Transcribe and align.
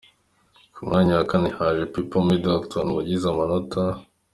Ku 0.73 0.79
mwanya 0.87 1.13
wa 1.17 1.25
kane 1.31 1.49
haje 1.57 1.83
Pipa 1.93 2.17
Middleton 2.27 2.87
wagize 2.97 3.25
amanota, 3.29 3.81